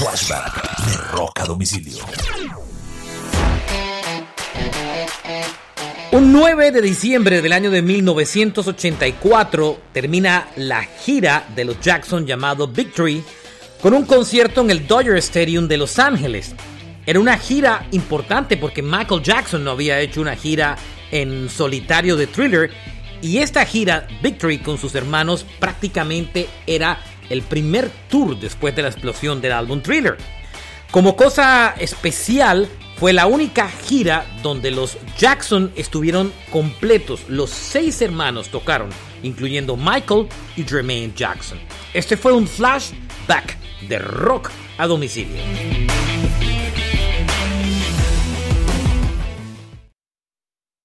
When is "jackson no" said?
19.22-19.72